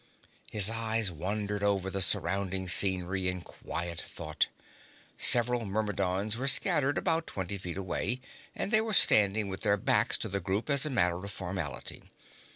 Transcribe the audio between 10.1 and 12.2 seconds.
to the group as a matter of formality.